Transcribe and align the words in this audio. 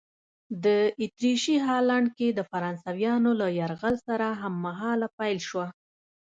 د 0.63 0.65
اتریشي 1.03 1.57
هالنډ 1.65 2.07
کې 2.17 2.27
د 2.33 2.39
فرانسویانو 2.51 3.29
له 3.41 3.47
یرغل 3.59 3.95
سره 4.07 4.27
هممهاله 4.41 5.07
پیل 5.19 5.39
شوه. 5.49 5.67